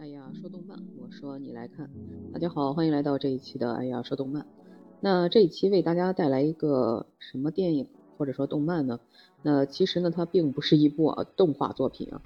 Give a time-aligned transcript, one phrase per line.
[0.00, 1.90] 哎呀，说动漫，我说你来看。
[2.32, 4.46] 大家好，欢迎来到这一期的哎呀说动漫。
[4.98, 8.98] 那这一期为大家带来一个什么电影或者说动漫呢？
[9.42, 12.22] 那其实呢，它并不是一部动画作品啊，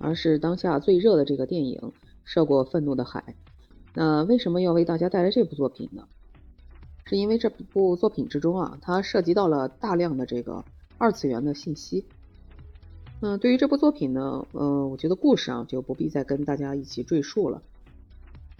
[0.00, 1.78] 而是当下最热的这个电影
[2.24, 3.24] 《涉过愤怒的海》。
[3.94, 6.08] 那为什么要为大家带来这部作品呢？
[7.04, 10.64] 是因为这部作品之中啊，它涉及到了大量的这个
[10.98, 12.04] 二次元的信息。
[13.24, 17.62] 嗯，对于这部作品呢，呃，我觉得故事啊就不必再跟大家一起赘述了。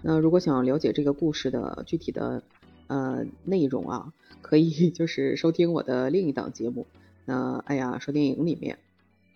[0.03, 2.45] 那如果想了解这个故事的具体的
[2.87, 6.87] 呃内容啊，可以 就是收听我的另一档节目。
[7.25, 8.79] 那哎呀，说电影里面，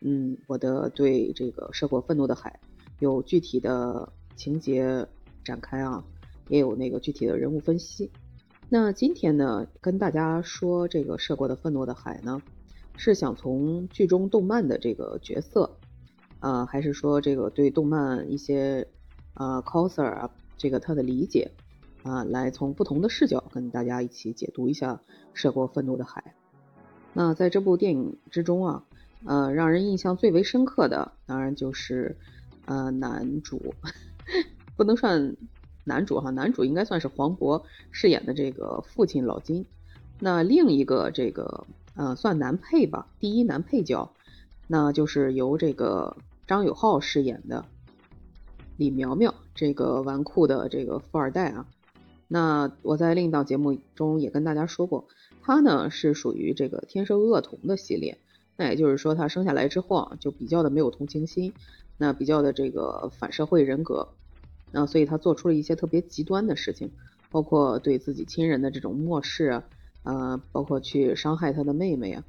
[0.01, 2.61] 嗯，我的对这个涉过愤怒的海
[3.01, 5.09] 有具体的情节
[5.43, 6.05] 展开啊，
[6.49, 8.09] 也有那个具体的人物分析。
[8.69, 12.41] 那今天呢，跟大家说这个涉过的愤怒的海呢。
[12.99, 15.77] 是想从剧中动漫的这个角色，
[16.41, 18.89] 啊，还是说这个对动漫一些
[19.35, 21.51] 啊 coser 啊，这个他的理解
[22.03, 24.95] 啊，来从不同的视角跟大家一起解读一下
[25.35, 26.25] 《涉过愤怒的海》。
[27.13, 28.85] 那在这部电影之中啊，
[29.27, 32.17] 呃，让人印象最为深刻的，当然就是
[32.65, 33.75] 呃男主，
[34.75, 35.37] 不能算
[35.85, 39.67] 男主哈，男主应该算是黄渤饰演的这个父亲老金。
[40.19, 41.67] 那另一个这个。
[41.97, 44.13] 呃，算男配吧，第一男配角，
[44.67, 47.65] 那就是由这个张友浩饰演的
[48.77, 51.67] 李苗苗，这个纨绔的这个富二代啊。
[52.29, 55.09] 那我在另一档节目中也跟大家说过，
[55.41, 58.19] 他呢是属于这个天生恶童的系列，
[58.57, 61.55] 那也就是说他生下来之后啊，就比较的没有同情心，
[61.97, 64.09] 那比较的这个反社会人格，
[64.71, 66.91] 那所以他做出了一些特别极端的事情，
[67.31, 69.65] 包括对自己亲人的这种漠视啊。
[70.07, 72.23] 呃，包括去伤害他的妹妹啊，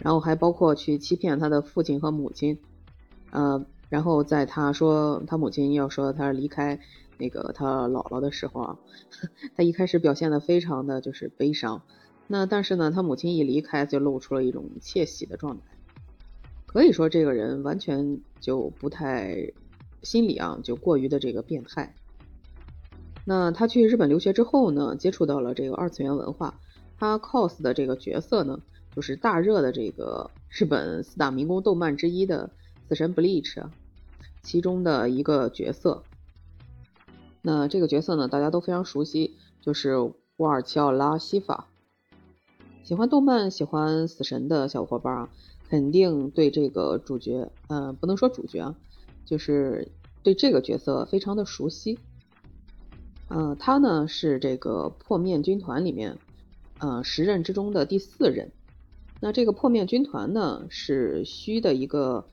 [0.00, 2.58] 然后还包括去欺骗他的父亲和母亲，
[3.30, 6.80] 呃，然后在他说他母亲要说他离开
[7.18, 8.78] 那个他姥姥的时候啊，
[9.54, 11.82] 他一开始表现的非常的就是悲伤，
[12.26, 15.62] 那但是呢，他母亲一离开就露出了一种窃喜的状态，
[16.66, 19.52] 可以说这个人完全就不太
[20.02, 21.94] 心理啊，就过于的这个变态。
[23.32, 26.58] 那他去日本留学之后呢，接触到了这个二次元文化。
[26.98, 28.58] 他 cos 的这个角色呢，
[28.92, 32.50] 就是大热的这个日本四大民工动漫之一的
[32.88, 33.54] 《死神 Bleach》
[34.42, 36.02] 其中的一个角色。
[37.40, 41.68] 那这个角色呢，大家都非常熟悉，就是乌尔齐奥拉西法。
[42.82, 45.28] 喜欢动漫、喜欢死神的小伙伴啊，
[45.68, 48.74] 肯定对这个主角，嗯，不能说主角啊，
[49.24, 49.86] 就是
[50.24, 51.96] 对这个角色非常的熟悉。
[53.32, 56.18] 嗯，他呢是这个破面军团里面，
[56.80, 58.50] 呃，十任之中的第四任。
[59.20, 62.26] 那这个破面军团呢，是虚的一个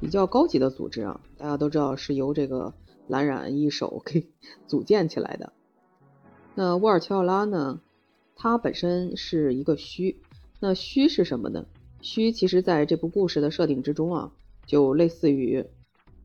[0.00, 1.20] 比较高级的组织啊。
[1.38, 2.74] 大家都知道是由这个
[3.06, 4.26] 蓝染一手给
[4.66, 5.52] 组建起来的。
[6.56, 7.80] 那沃尔乔奥拉呢，
[8.34, 10.20] 他本身是一个虚。
[10.58, 11.64] 那虚是什么呢？
[12.00, 14.32] 虚其实在这部故事的设定之中啊，
[14.66, 15.64] 就类似于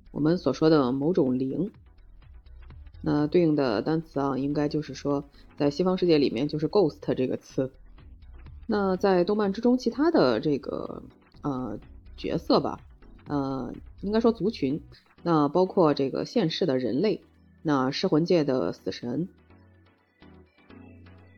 [0.10, 1.72] 我们所说的某种灵。
[3.08, 5.24] 那对应的单词啊，应该就是说，
[5.58, 7.72] 在西方世界里面就是 ghost 这个词。
[8.66, 11.04] 那在动漫之中，其他的这个
[11.44, 11.78] 呃
[12.18, 12.80] 角色吧，
[13.28, 13.72] 呃，
[14.02, 14.82] 应该说族群，
[15.22, 17.22] 那包括这个现世的人类，
[17.62, 19.30] 那噬魂界的死神，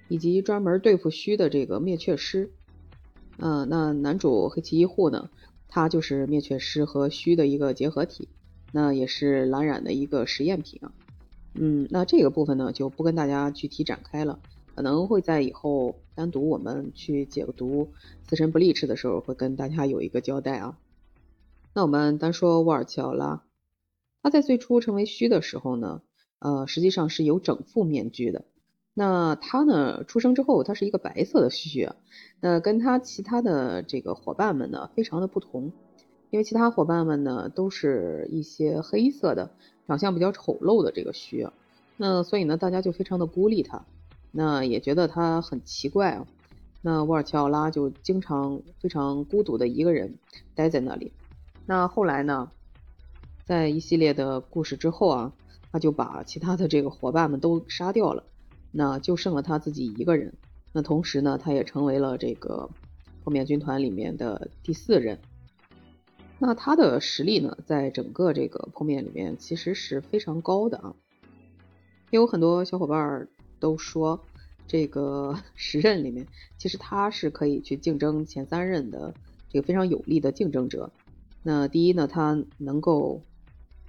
[0.08, 2.50] 以及专门对付虚的这个灭却师。
[3.40, 5.30] 嗯，那男主黑崎一护呢，
[5.68, 8.30] 他就是灭却师和虚的一个结合体，
[8.72, 10.94] 那也是蓝染的一个实验品啊。
[11.59, 14.40] 嗯，那这个部分呢就不跟大家具体展开了，
[14.75, 17.85] 可能会在以后单独我们去解读
[18.29, 20.78] 《死神不利齿》的时候会跟大家有一个交代啊。
[21.73, 23.44] 那我们单说沃尔齐奥拉，
[24.22, 26.03] 他在最初成为虚的时候呢，
[26.38, 28.45] 呃，实际上是有整副面具的。
[28.94, 31.95] 那他呢出生之后，他是一个白色的虚啊，
[32.39, 35.71] 那跟他其他的这个伙伴们呢非常的不同，
[36.30, 39.51] 因为其他伙伴们呢都是一些黑色的。
[39.88, 41.48] 长相比较丑陋的这个虚，
[41.95, 43.86] 那所以呢，大家就非常的孤立他，
[44.31, 46.28] 那也觉得他很奇怪啊。
[46.81, 50.16] 那沃尔乔奥拉就经常非常孤独的一个人
[50.54, 51.13] 待在那里。
[51.66, 52.51] 那后来呢，
[53.45, 55.34] 在一系列的故事之后啊，
[55.72, 58.24] 他就把其他的这个伙伴们都杀掉了，
[58.72, 60.34] 那就剩了他自己一个人。
[60.74, 62.69] 那同时呢，他也成为了这个
[63.24, 65.19] 破灭军团里面的第四人。
[66.39, 70.95] 那他的实力呢，在整个这个破面里面其实是非常高的啊。
[72.12, 73.28] 也有很多小伙伴
[73.60, 74.24] 都说，
[74.68, 79.13] 这个 十任里面，其实他是可以去竞争前三任的
[79.50, 80.92] 这个非常有力的竞争者。
[81.42, 83.22] 那第一呢，他能够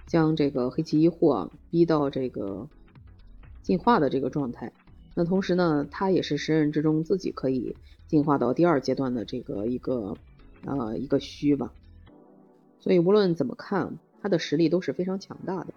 [0.07, 2.67] 将这个黑棋一护逼到这个
[3.61, 4.73] 进化的这个状态。
[5.13, 7.75] 那同时呢，他也是十人之中自己可以
[8.07, 10.17] 进化到第二阶段的这个一个
[10.65, 11.71] 呃一个虚吧。
[12.79, 15.73] 所以无论怎么看，他的实力都是非常强大的。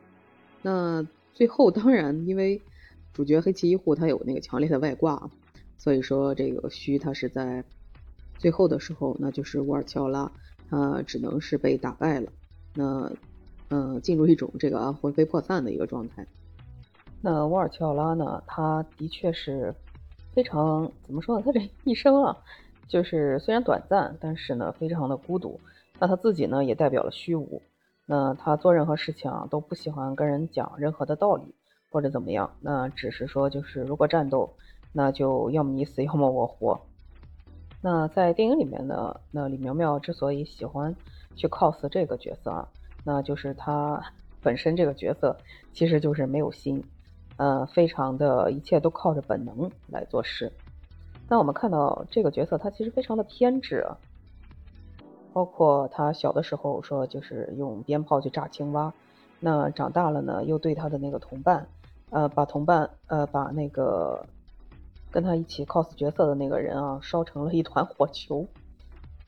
[0.62, 2.60] 那最后当然，因为
[3.12, 5.31] 主角黑崎一护他有那个强烈的外挂，
[5.78, 7.64] 所以说这个虚他是在
[8.38, 10.31] 最后的时候，那就是乌尔乔拉，
[10.70, 12.32] 他只能是被打败了。
[12.75, 13.12] 那
[13.69, 16.26] 呃进入一种这个魂飞魄散的一个状态。
[17.20, 18.43] 那沃尔乔拉呢？
[18.46, 19.75] 他的确是
[20.32, 21.43] 非常怎么说呢？
[21.44, 22.37] 他这一生啊，
[22.88, 25.60] 就是虽然短暂，但是呢，非常的孤独。
[26.02, 27.62] 那他自己呢，也代表了虚无。
[28.06, 31.54] 那他做任何事情啊，都不喜欢跟人讲任何的道理
[31.93, 32.50] 或者怎么样。
[32.60, 34.52] 那只是说，就是如果战斗，
[34.93, 36.81] 那就要么你死，要么我活。
[37.81, 40.93] 那在电影里面呢，那李苗苗之所以喜欢
[41.37, 42.69] 去 cos 这个角色啊，
[43.05, 44.02] 那就是他
[44.43, 45.37] 本身这个角色
[45.72, 46.82] 其实就是没有心。
[47.37, 50.50] 呃，非常的一切都靠着本能来做事。
[51.28, 53.96] 那我们看到这个角色，他其实非常的偏执啊，
[55.32, 58.93] 包括他小的时候说就是用鞭炮去炸青蛙，
[59.40, 61.67] 那长大了呢，又对他的那个同伴，
[62.11, 64.25] 呃，把同伴呃把那个
[65.11, 68.46] 跟他一起 cos 角色的那个人啊烧成了一团火球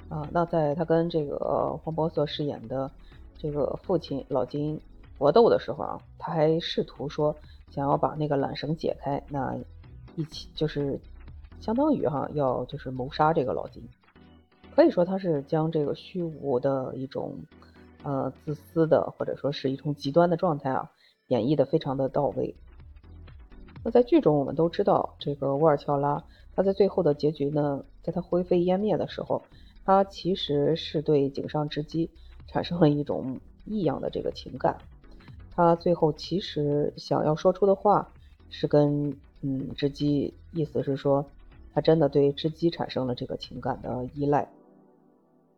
[0.08, 0.28] 啊。
[0.30, 2.90] 那在他跟这个黄渤所饰演的
[3.36, 4.80] 这个父亲老金
[5.18, 7.34] 搏斗的时候啊，他还试图说。
[7.70, 9.52] 想要把那个缆绳解开，那
[10.14, 11.00] 一起就是
[11.60, 13.82] 相当于哈要就是谋杀这个老金，
[14.74, 17.38] 可以说他是将这个虚无的一种
[18.02, 20.90] 呃自私的或者说是一种极端的状态啊
[21.28, 22.54] 演绎的非常的到位。
[23.84, 26.24] 那在剧中我们都知道，这个沃尔乔拉
[26.56, 29.44] 他在最后的结局呢，在他灰飞烟灭的时候，
[29.84, 32.10] 他其实是对井上直姬
[32.48, 34.76] 产生了一种异样的这个情感。
[35.54, 38.10] 他最后其实想要说出的话
[38.50, 41.24] 是跟嗯织姬，意思是说
[41.72, 44.48] 他真的对织姬产生了这个情感的依赖，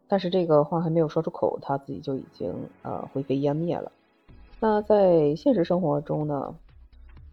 [0.08, 3.90] 但是这个话还没有说出口，他自己就已经呃灰飞烟灭了。
[4.60, 6.54] 那在现实生活中呢，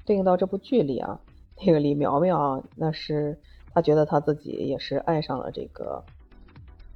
[0.06, 1.20] 对应到这部剧里啊，
[1.66, 3.38] 那个李苗苗啊，那是
[3.74, 6.04] 他觉得他自己也是爱上了这个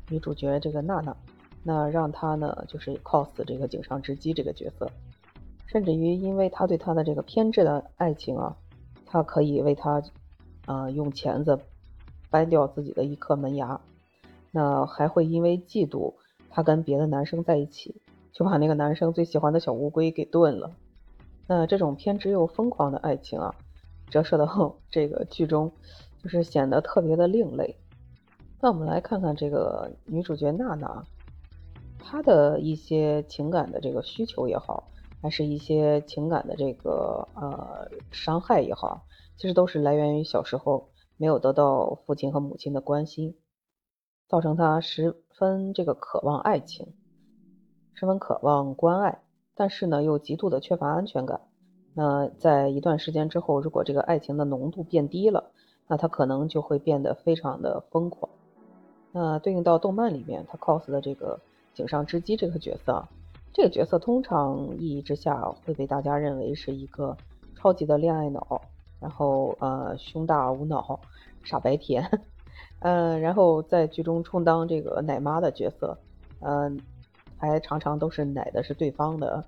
[0.09, 1.15] 女主角这个娜娜，
[1.63, 4.89] 那让他呢就是 cos 这个井上织姬这个角色。
[5.67, 8.55] 甚至于，因为他对他的这个偏执的爱情啊，
[9.05, 10.01] 他可以为他，
[10.65, 11.59] 啊，用钳子
[12.29, 13.79] 掰掉自己的一颗门牙，
[14.51, 16.13] 那还会因为嫉妒
[16.49, 18.01] 他跟别的男生在一起，
[18.31, 20.71] 就把那个男生最喜欢的小乌龟给炖了。
[21.47, 23.55] 那这种偏执又疯狂的爱情啊，
[24.09, 25.71] 折射到 这个剧中，
[26.23, 27.75] 就是显得特别的另类。
[28.59, 31.03] 那我们来看看这个女主角娜娜，
[31.99, 34.89] 她的一些情感的这个需求也好。
[35.19, 39.01] 还是一些情感的这个呃伤害也好，
[39.35, 43.35] 其实都是来源于小时候没有得到父亲和母亲的关心，
[44.27, 46.93] 造成他十分这个渴望爱情，
[47.93, 49.19] 十分渴望关爱，
[49.55, 51.41] 但是呢又极度的缺乏安全感。
[51.93, 55.51] 那在一段时间之后，如果这个爱情的浓度变低了，
[55.87, 58.29] 那他可能就会变得非常的疯狂。
[59.11, 61.39] 那对应到动漫里面，他 cos 的这个
[61.73, 63.03] 井上织姬这个角色。
[63.53, 67.17] 这个角色通常意义之下会被大家认为是一个
[67.55, 68.61] 超级的恋爱脑，
[68.99, 70.99] 然后呃胸大无脑，
[71.43, 72.21] 傻白甜，
[72.79, 75.97] 嗯，然后在剧中充当这个奶妈的角色，
[76.41, 76.79] 嗯，
[77.37, 79.43] 还常常都是奶的是对方的。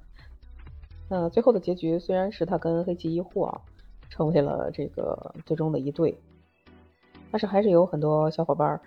[1.08, 3.62] 那最后的结局虽然是他跟黑崎一护啊
[4.10, 6.18] 成为了这个最终的一对，
[7.32, 8.80] 但是还是有很多小伙伴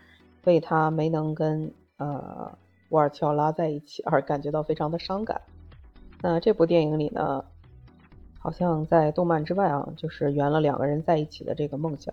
[0.45, 2.53] 为他没能跟呃。
[2.93, 5.41] 沃尔乔拉在一起而感觉到非常的伤感。
[6.21, 7.43] 那这部电影里呢，
[8.39, 12.13] 好像在动漫之外啊，就是圆了两个人在一起的这个梦想。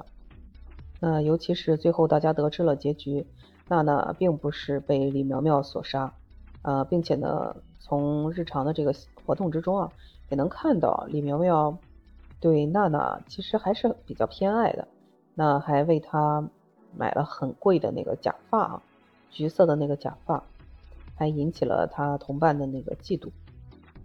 [1.00, 3.25] 那尤其是最后大家得知了结局，
[3.68, 6.13] 娜娜并不是被李苗苗所杀，
[6.62, 8.94] 呃，并且呢，从日常的这个
[9.25, 9.91] 活动之中啊，
[10.29, 11.77] 也能看到李苗苗
[12.39, 14.88] 对娜娜其实还是比较偏爱的。
[15.36, 16.50] 那还为她
[16.96, 18.84] 买了很贵的那个假发啊，
[19.29, 20.44] 橘色的那个假发。
[21.15, 23.29] 还引起了他同伴的那个嫉妒。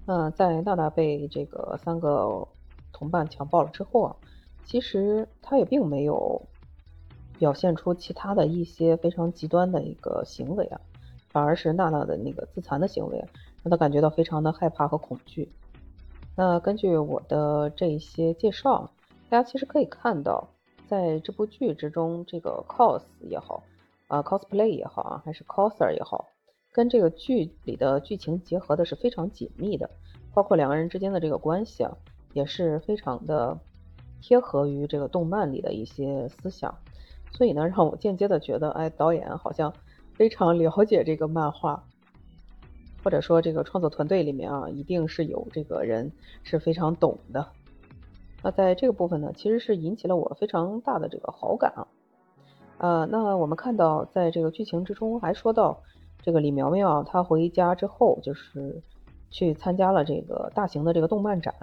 [0.05, 2.49] 那在娜娜被这个三个
[2.93, 4.17] 同伴强暴了之后啊，
[4.65, 6.43] 其实他也并没有
[7.39, 10.81] 表现出其他的一些非常极端的一个行为啊，
[11.31, 13.19] 反而是娜娜的那个自残的行为
[13.63, 15.51] 让他感觉到非常的害怕和恐惧。
[16.37, 18.91] 那根据我的这一些介绍，
[19.29, 20.49] 大家其实可以看到，
[20.87, 23.63] 在这部剧之中，这个 cos 也好，
[24.09, 26.29] 啊 cosplay 也好啊，还是 coser 也好。
[26.73, 29.89] 跟这个剧里的剧情结合的是非常紧密的，
[30.35, 31.97] 包括两个人之间的这个关系啊，
[32.33, 33.57] 也是非常的
[34.21, 36.77] 贴合于这个动漫里的一些思想，
[37.35, 39.75] 所以呢，让我间接的觉得，哎，导演好像
[40.15, 41.85] 非常了解这个漫画，
[43.03, 46.11] 或者说这个创作团队里面啊，一定是有这个人
[46.43, 47.47] 是非常懂的。
[48.43, 51.87] 那在这个部分呢，其实是引起了我非常大的这个好感啊。
[52.79, 55.83] 呃，那我们看到在这个剧情之中还说到。
[56.23, 58.81] 这个李苗苗，她回家之后就是
[59.29, 61.55] 去参加了这个大型的这个动漫展，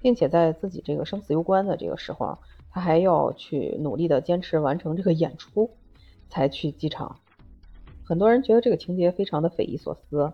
[0.00, 2.38] 并且在自己这个生死攸关的这个时候啊，
[2.72, 5.70] 他还要去努力的坚持完成这个演出，
[6.28, 7.16] 才去机场。
[8.02, 10.32] 很多人觉得这个情节非常的匪夷所思，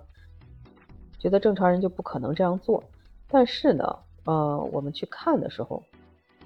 [1.19, 2.83] 觉得正常人就不可能这样做。
[3.29, 5.83] 但是呢，呃，我们去看的时候，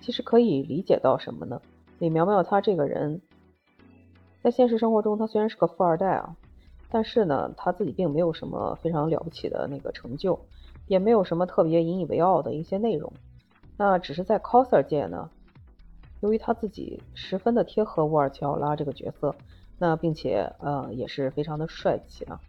[0.01, 1.61] 其实可以理解到什么呢？
[1.99, 3.21] 李苗苗她这个人，
[4.43, 6.35] 在现实生活中，她虽然是个富二代啊。
[6.91, 10.39] 但是呢，她自己并没有什么非常了不起的那个成就，
[10.89, 13.11] 也没有什么特别引以为傲的一些内容。
[13.79, 15.31] 那只是在 coser 界呢，
[16.23, 19.35] 由于他自己十分的贴合沃尔乔拉这个角色，
[19.79, 22.41] 那并且呃也是非常的帅气啊。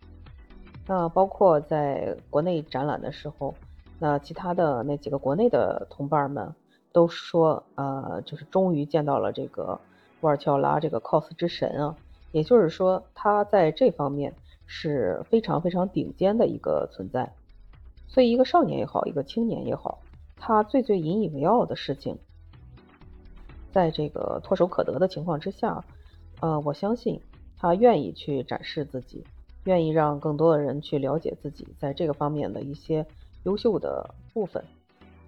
[0.87, 3.55] 那包括在国内展览的时候，
[3.97, 6.53] 那其他的那几个国内的同伴们
[6.91, 9.79] 都说，呃，就是终于见到了这个
[10.21, 11.95] 沃尔乔拉这个 cos 之神啊。
[12.31, 14.33] 也就是说，他在这方面
[14.67, 17.31] 是非常非常顶尖的一个存在。
[18.07, 19.99] 所以，一个少年也好，一个青年也好，
[20.35, 22.17] 他最最引以为傲的事情，
[23.73, 25.83] 在这个唾手可得的情况之下，
[26.41, 27.19] 呃，我相信
[27.57, 29.25] 他愿意去展示自己，
[29.63, 33.05] 愿意让更多的人去了解自己在这个方面的一些
[33.45, 34.63] 优秀的部分。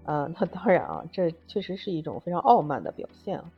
[0.03, 3.51] 呃，那当然啊，这确实是一种非常傲慢的表现啊。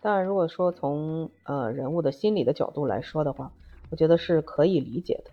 [0.00, 3.52] 当然，如果说从呃人物的心理的角度来说的话，
[3.90, 5.30] 我觉得是可以理解的。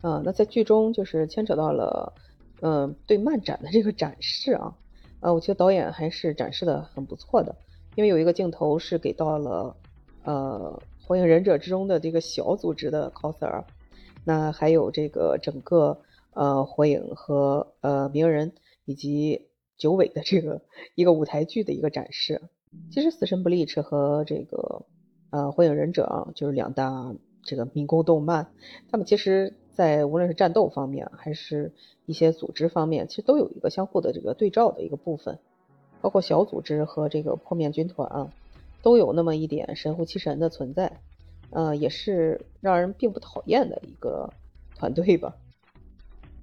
[0.00, 2.14] 嗯，那在剧中就是牵扯到了，
[2.62, 4.74] 嗯，对漫展的这个展示啊，
[5.20, 7.54] 呃，我觉得导演还是展示的很不错的。
[7.96, 9.76] 因为有一个镜头是给到了
[10.24, 13.64] 呃火影忍者之中的这个小组织的 coser，
[14.24, 15.98] 那还有这个整个
[16.32, 18.52] 呃火影和呃鸣人
[18.84, 20.62] 以及九尾的这个
[20.94, 22.40] 一个舞台剧的一个展示。
[22.92, 24.86] 其实《死神 Bleach》和这个
[25.30, 28.52] 呃《火影忍者》啊，就是两大这个民工动漫，
[28.90, 31.72] 他们其实在无论是战斗方面，还是
[32.06, 35.40] 一些组织方面，其实都有一个相互的这个对照的一个部分。
[36.00, 38.32] 包括小组织和这个破面军团啊，
[38.82, 41.00] 都有那么一点神乎其神的存在，
[41.50, 44.32] 呃，也是让人并不讨厌的一个
[44.76, 45.36] 团队吧。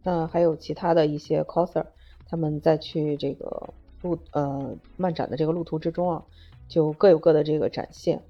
[0.04, 1.86] 那还有其他的一些 coser，
[2.28, 3.74] 他们再去这个。
[4.04, 6.24] 路呃漫展的这个路途之中啊，
[6.70, 8.22] 就各有各的这个展现。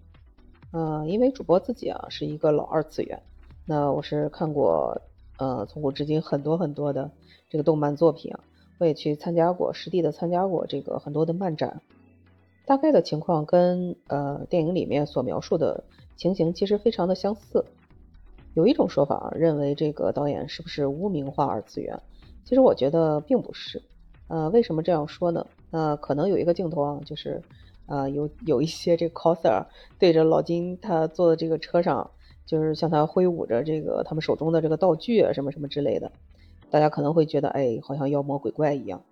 [0.71, 3.21] 呃，因为主播自己啊是一个老二次元，
[3.65, 5.01] 那我是看过
[5.37, 7.11] 呃从古至今很多很多的
[7.49, 8.39] 这个动漫作品啊，
[8.79, 11.81] 我也去参加过实地的参加过这个很多的漫展，
[12.65, 15.83] 大概的情况跟呃电影里面所描述的
[16.15, 17.65] 情形其实非常的相似。
[18.53, 21.99] 有一种说法认为这个导演是不是污名化二次元？
[22.43, 23.81] 其实我觉得并不是。
[24.29, 25.45] 呃，为什么这样说呢？
[25.69, 27.41] 那可能有一个镜头啊，就是，
[27.85, 29.65] 呃，有有一些这个 coser
[29.97, 32.11] 对着老金他坐的这个车上，
[32.45, 36.11] 就是向他挥舞着这个他们手中的这个道具啊，什么什么之类的，
[36.69, 39.03] 大家可能会觉得，哎，好像妖魔鬼怪一样，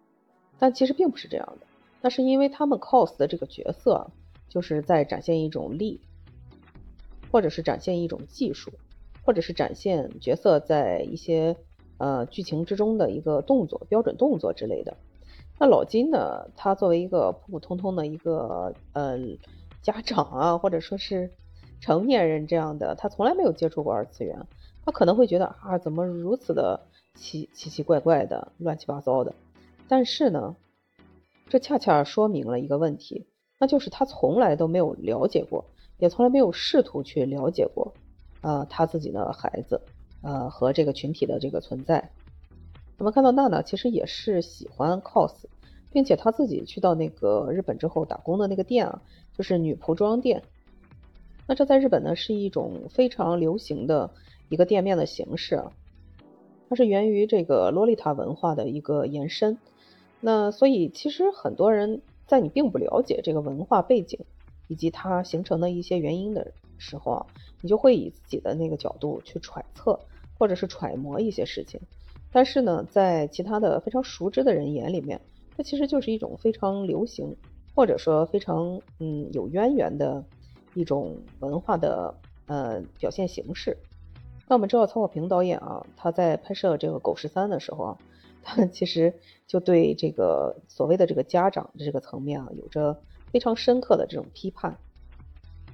[0.59, 1.67] 但其实并不是这样的。
[2.01, 4.11] 那是因为他们 cos 的这个角色，
[4.47, 6.01] 就是在展现一种力，
[7.31, 8.71] 或者是展现一种技术，
[9.23, 11.55] 或者是展现角色在一些
[11.97, 14.95] 呃剧情之中的一个动作、标准动作之类的。
[15.57, 16.49] 那老金呢？
[16.57, 19.17] 他作为一个普普通通的一个呃
[19.81, 21.31] 家长啊，或者说是
[21.79, 24.45] 成年人这样的，他从来没有接触过二次元，
[24.85, 29.33] 他可能会觉得啊，怎么如此的奇奇奇怪怪的、乱七八糟的。
[29.87, 30.55] 但是呢，
[31.49, 33.25] 这恰恰说明了一个问题，
[33.59, 35.65] 那就是他从来都没有了解过，
[35.97, 37.93] 也从来没有试图去了解过，
[38.41, 39.81] 呃，他自己的孩子，
[40.21, 42.11] 呃，和这个群体的这个存在。
[42.97, 45.33] 我们看到娜娜其实也是喜欢 cos，
[45.91, 49.01] 并且她自己去到那个日本之后打工的那个店啊，
[49.37, 50.41] 就是女仆装店。
[51.47, 54.09] 那这在日本呢是一种非常流行的
[54.49, 55.71] 一个店面的形式啊，
[56.69, 59.57] 它是源于这个洛丽塔文化的一个延伸。
[60.21, 64.19] 那所以其实很多人在你并不了解这个文化背景
[64.67, 67.25] 以及它形成的一些原因的时候啊，
[67.61, 69.99] 你就会以自己的那个角度去揣测
[70.39, 71.79] 或者是揣摩一些事情。
[72.31, 75.21] 但是呢，在其他的非常熟知的人眼里面，
[75.55, 77.35] 它其实就是一种非常流行，
[77.75, 80.23] 或者说非常嗯有渊源的
[80.73, 82.13] 一种文化的
[82.47, 83.77] 呃表现形式。
[84.47, 87.97] 那我们知道曹保平导演啊，他在拍摄这个《狗十三》的时候啊，
[88.43, 89.11] 他其实
[89.47, 92.95] 就对这个所谓的这个家长的这个层面啊，有着
[93.31, 94.77] 非常深刻的这种批判。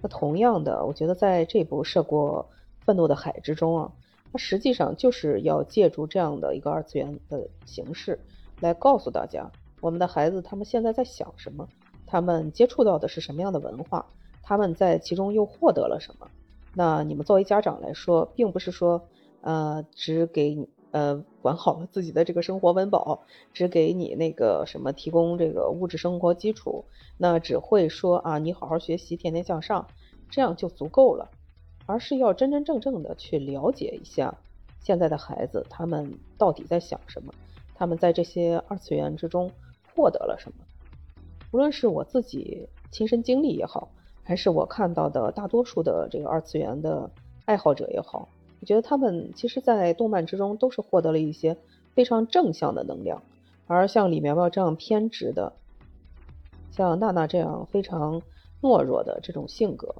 [0.01, 2.50] 那同样的，我觉得在这部《涉过
[2.80, 3.92] 愤怒的海》之中啊，
[4.32, 8.18] 它实际上就是要借助这样的一个二次元的形式，
[8.62, 9.51] 来告诉大家，
[9.82, 11.68] 我们的孩子他们现在在想什么，
[12.08, 14.06] 他们接触到的是什么样的文化，
[14.42, 16.25] 他们在其中又获得了什么。
[16.74, 19.08] 那你们作为家长来说，并不是说，
[19.42, 26.86] 呃，只给呃管好了自己的这个生活温饱，只给你那个什么提供这个物质生活基础，
[27.18, 29.86] 那只会说啊，你好好学习，天天向上，
[30.30, 31.30] 这样就足够了，
[31.86, 34.38] 而是要真真正正的去了解一下
[34.80, 37.34] 现在的孩子他们到底在想什么，
[37.75, 39.51] 他们在这些二次元之中
[39.94, 40.63] 获得了什么，
[41.51, 43.92] 无论是我自己亲身经历也好。
[44.24, 47.10] 还是我看到的大多数的这个二次元的
[47.46, 51.58] 爱好者也好，我觉得他们其实，在动漫之中都是获得了一些
[51.94, 53.22] 非常正向的能量。
[53.68, 55.54] 而像李苗苗这样偏执的，
[56.72, 58.22] 像娜娜这样非常
[58.62, 59.96] 懦弱的这种性格，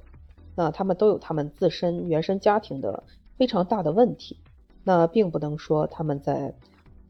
[0.54, 3.02] 那他们都有他们自身原生家庭的
[3.36, 4.38] 非常大的问题。
[4.84, 6.54] 那并不能说他们在，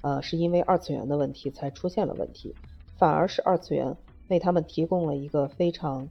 [0.00, 2.54] 呃，是因为二次元的问题才出现了问题，
[2.97, 3.97] 反而是二次元
[4.28, 6.09] 为他们提供了一个非常。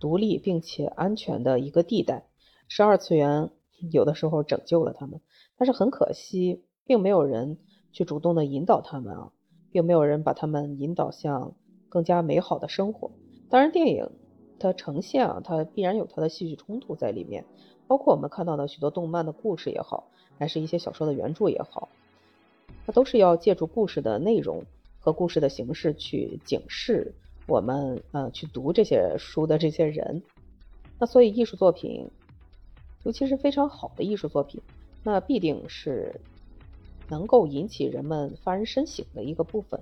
[0.00, 2.24] 独立并且安全的一个地带，
[2.68, 3.50] 是二次元
[3.90, 5.20] 有的时候拯救了他们，
[5.56, 7.58] 但是很可惜，并没有人
[7.92, 9.32] 去主动的引导他们啊，
[9.70, 11.54] 并没有人把他们引导向
[11.88, 13.10] 更加美好的生活。
[13.50, 14.10] 当然，电影
[14.58, 17.44] 它呈现啊，它必然有它的戏剧冲突在里面，
[17.86, 21.88] 包括我们看到的许多动漫的故事也好，还是一些小说的原著也好，
[22.86, 24.64] 它都是要借助故事的内容
[24.98, 27.14] 和故事的形式去警示。
[27.48, 30.22] 我们呃去读这些书的这些人，
[30.98, 32.10] 那所以艺术作品，
[33.04, 34.60] 尤其是非常好的艺术作品，
[35.02, 36.20] 那必定是
[37.08, 39.80] 能够引起人们发人深省的一个部分。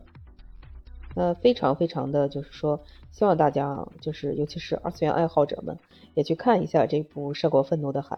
[1.17, 2.79] 那非常非常的就是说，
[3.11, 5.77] 希望大家就是尤其是二次元爱好者们，
[6.15, 8.17] 也去看一下这部《涉过愤怒的海》。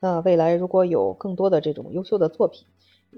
[0.00, 2.66] 那未来如果有更多的这种优秀的作品，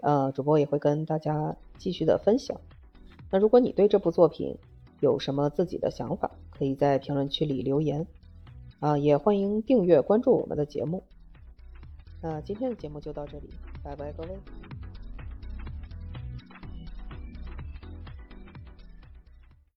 [0.02, 2.60] 呃，主播也会跟大家继续的分享。
[3.30, 4.58] 那如果你对这部作品，
[5.04, 8.06] 有什么自己的想法，可以在评论区里留言，
[8.80, 11.04] 啊，也欢迎订阅关注我们的节目。
[12.22, 13.50] 那今天的节目就到这里，
[13.82, 14.73] 拜拜，各位。